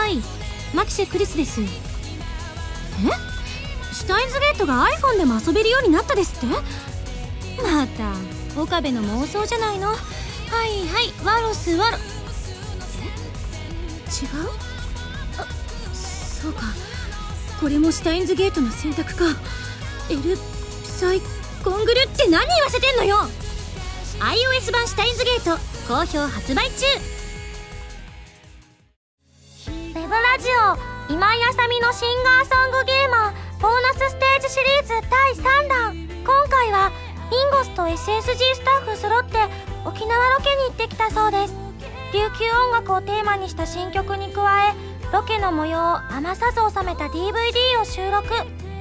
[0.08, 0.22] い、
[0.74, 1.60] マキシェクリスです。
[1.60, 1.64] え？
[3.92, 6.46] シュタインズゲートが iPhone でも遊べるようになったですって？
[7.62, 8.12] また、
[8.60, 9.88] 岡部の妄想じゃないの？
[9.88, 9.98] はい
[10.88, 11.96] はい、ワロスワロ。
[11.96, 12.00] 違う？
[15.38, 15.46] あ、
[15.94, 16.62] そうか。
[17.60, 19.24] これもシュタインズゲートの選択か。
[20.10, 20.36] エル、
[20.82, 21.20] サイ、
[21.62, 23.28] コングルって何言わせてんのよ？
[24.24, 25.50] iOS 版シュタインズゲート
[25.86, 26.86] 好評発売中。
[29.68, 36.08] ウェブラジオ今井あさみのシンガーソングゲーマーボーナスステージシリーズ第3弾。
[36.24, 36.90] 今回は
[37.30, 39.36] ミンゴスと SSG スタッフ揃って
[39.84, 41.54] 沖縄ロケに行ってきたそうです。
[42.14, 44.72] 琉球音楽をテーマにした新曲に加え
[45.12, 48.32] ロケの模様を余さず収めた DVD を収録。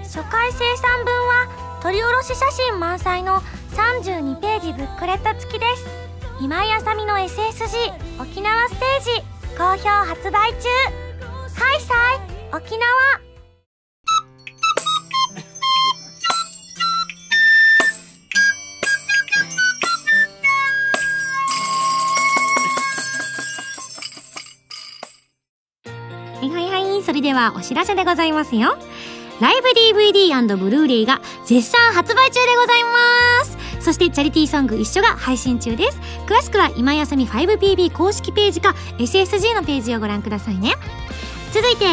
[0.03, 3.41] 初回生産分は撮り下ろし写真満載の
[3.73, 5.87] 32ページブックレット付きです。
[6.39, 9.21] 今井あさみの SSG 沖縄ステージ
[9.57, 10.69] 好評発売中。
[11.55, 12.87] ハイサイ沖縄。
[26.41, 28.77] はいはいそれではお知らせでございますよ。
[29.41, 33.52] ライブ DVD& ブルーレイが絶賛発売中でございます。
[33.83, 35.99] そしてチャリティーソング一緒が配信中です。
[36.25, 40.75] 詳しくは今休み 5PB 公式ページか SSG のページをご覧くださいね。
[41.51, 41.85] 続いて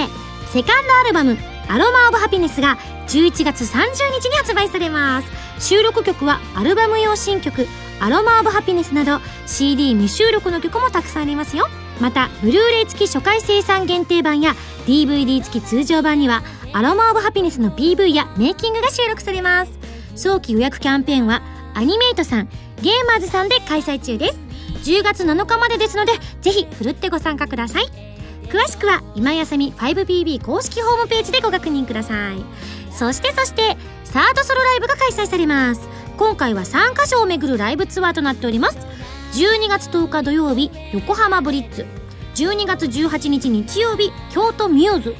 [0.52, 1.36] セカンドアルバム
[1.68, 2.78] 「アロマ・オブ・ハピネス」が
[3.08, 3.88] 11月30
[4.20, 5.28] 日に発売されます。
[5.58, 7.66] 収録曲はアルバム用新曲
[7.98, 11.68] 「アロマ・オブ・ハピネス」など CD 未収録の曲もたくさんありますよ。
[12.00, 14.54] またブルーレイ付き初回生産限定版や
[14.86, 19.72] DVD 付き通常版にはアロマ・オブ・ハピネスの PV やメイキングが収録されます。
[20.14, 21.42] 早期予約キャンペーンは
[21.74, 22.48] アニメイトさん
[22.82, 24.38] ゲーマーズさんで開催中です。
[24.84, 27.84] 10月7日までですのでぜひふるってご参加ください。
[28.48, 32.44] 詳しくは今やさみ 5PB 公式ホームページでご確認ください。
[32.92, 35.88] そしてそしてサードソロライブが開催されます。
[36.16, 38.78] 今回は3カ所を巡るライブツアーとなっております。
[39.32, 41.86] 12月10日土曜日横浜ブリッツ。
[42.34, 45.14] 12月18日日曜日京都ミューズ。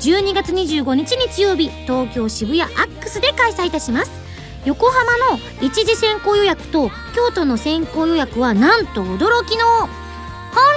[0.00, 4.29] 12月25日日曜日東京渋谷アックスで開催いたします。
[4.64, 9.88] 横浜の一時選考予約と京都の選考予約はなんと驚きの本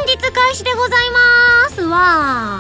[0.08, 1.10] 日開始でござい
[1.66, 1.82] ます。
[1.82, 2.60] わ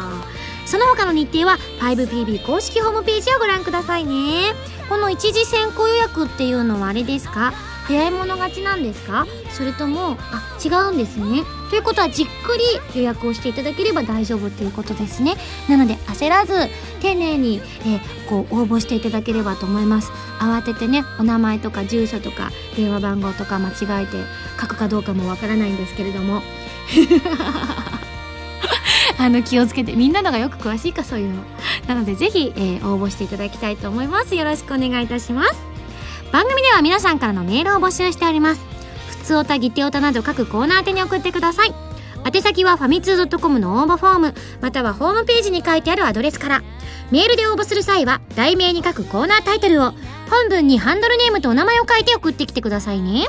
[0.65, 4.53] その他の日程は 5PB 公式ホームページをご覧くださいね。
[4.89, 7.53] この一時選考予約っていうのはあれですか？
[7.87, 9.25] 早い者勝ちなんですか？
[9.51, 11.43] それともあ違うんですね？
[11.69, 12.57] ということはじっく
[12.93, 15.35] り予約をしていただければ大丈夫ということですね。
[15.67, 16.53] なので焦らず
[17.01, 20.11] 丁寧に、え、こう応募していただければと思います。
[20.39, 24.17] 慌ててねお名前とか住所とか電話番号とか間違えて
[24.59, 26.41] 書くかどうかもわからないんですけれども。
[29.19, 31.43] あの気をつけてみんなのがよく詳しいかそういうの。
[31.87, 34.35] なのでぜひ、えー、応募していただきたいと思います。
[34.35, 35.72] よろしくお願いいたします。
[36.33, 38.61] 番組では皆さんからのメールを募集しております。
[39.07, 41.75] ふつおたぎておたなど各コーナー宛てに送ってください。
[42.25, 46.63] 宛先はファミツー .com の応募フォームまたはホームページに書いてあるアドレスから。
[47.11, 49.93] メールで応募する際は題名に書くコーナータイトルを
[50.31, 53.27] 本文にハンドルネームとお名前を書いて送ってきてくださいね。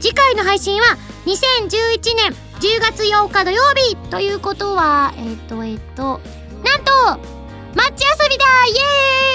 [0.00, 0.96] 次回の配信は
[1.26, 6.22] 2011年10月8日土曜日ということはえっ、とえっ、と
[6.64, 7.37] なんと
[7.74, 8.74] マッチ遊びだイエ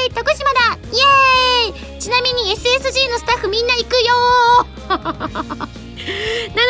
[0.10, 0.14] ーイ。
[0.14, 1.00] 徳島だイ
[1.70, 2.00] エーイ。
[2.00, 4.68] ちなみに SSG のスタッフみんな行くよ。
[4.90, 5.16] なの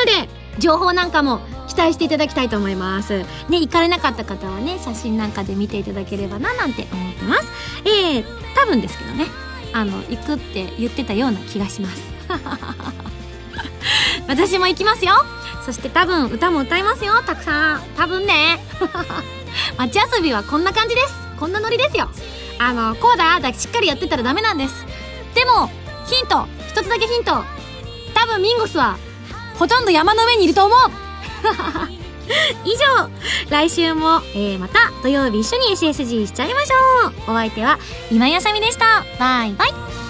[0.05, 3.19] で情報なんかも期待していただきたいと思います。
[3.49, 7.47] ね行かれなかった方はね写真なんかで見ていただければななんて思ってます。
[7.85, 9.27] えー、多分ですけどね
[9.71, 12.01] あの行くって言ってたような気がします。
[14.27, 15.13] 私も行きますよ。
[15.65, 17.81] そして多分歌も歌いますよたくさん。
[17.97, 18.63] 多分ね。
[19.77, 21.22] 街遊びはこんな感じです。
[21.39, 22.09] こんなノリですよ。
[22.59, 24.85] あのこうだあだしっかりやってたらダメなんです。
[25.33, 25.69] でも
[26.05, 27.43] ヒント一つだけヒント。
[28.13, 28.97] 多分ミンゴスは
[29.57, 30.79] ほとんど山の上にいると思う。
[32.65, 33.09] 以上。
[33.49, 37.13] 来週も、えー、また土曜日一緒に SSG しちゃいましょう。
[37.31, 37.79] お相手は
[38.11, 39.03] 今井あさみでした。
[39.19, 40.02] バイバイ。